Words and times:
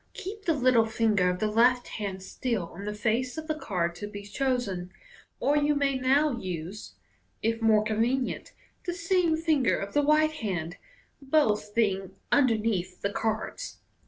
Keep 0.15 0.45
the 0.45 0.55
little 0.55 0.85
ringer 0.87 1.29
of 1.29 1.37
the 1.37 1.45
»2 1.45 1.49
MODERN 1.49 1.55
MAGIC, 1.63 1.75
left 1.77 1.87
hand 1.89 2.23
still 2.23 2.71
on 2.73 2.85
the 2.85 2.95
face 2.95 3.37
of 3.37 3.45
the 3.45 3.53
card 3.53 3.93
to 3.97 4.07
be 4.07 4.23
chosen, 4.23 4.91
or 5.39 5.55
you 5.55 5.75
ma} 5.75 5.91
now 5.93 6.29
Lse, 6.33 6.93
if 7.43 7.61
more 7.61 7.83
convenient, 7.83 8.51
the 8.85 8.95
same 8.95 9.37
finger 9.37 9.77
of 9.77 9.93
the 9.93 10.03
right 10.03 10.31
hand, 10.31 10.77
both 11.21 11.75
being 11.75 12.15
underneath 12.31 13.01
the 13.03 13.13
cards. 13.13 13.77